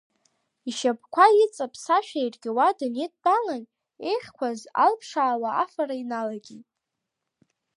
Ишьапқәа 0.69 1.25
иҵаԥсашәа 1.43 2.19
иаргьы 2.21 2.49
уа 2.57 2.67
дынидтәалан, 2.77 3.63
еиӷьқәаз 4.07 4.59
алԥшаауа 4.83 5.49
афара 5.63 5.95
иналагеит. 6.03 6.67